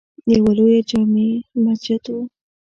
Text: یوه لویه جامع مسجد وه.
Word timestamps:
یوه 0.33 0.51
لویه 0.57 0.81
جامع 0.89 1.27
مسجد 1.65 2.03
وه. 2.13 2.21